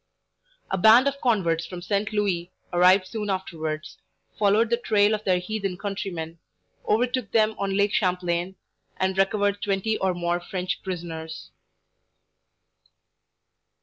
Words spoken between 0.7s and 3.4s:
'"A band of converts from St. Louis arrived soon